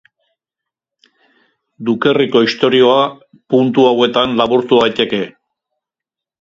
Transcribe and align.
Dukerriko 1.89 2.43
historia 2.47 2.97
puntu 3.55 3.87
hauetan 3.93 4.37
laburtu 4.43 4.83
daiteke. 4.85 5.25